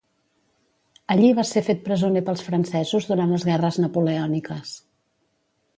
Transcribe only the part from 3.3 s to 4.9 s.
les guerres napoleòniques.